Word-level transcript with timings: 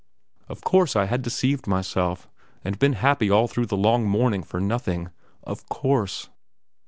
Of 0.49 0.61
course 0.63 0.95
I 0.95 1.05
had 1.05 1.21
deceived 1.21 1.67
myself 1.67 2.27
and 2.63 2.79
been 2.79 2.93
happy 2.93 3.29
all 3.29 3.47
through 3.47 3.67
the 3.67 3.77
long 3.77 4.03
morning 4.09 4.41
for 4.41 4.59
nothing!... 4.59 5.11
Of 5.43 5.69
course!... 5.69 6.27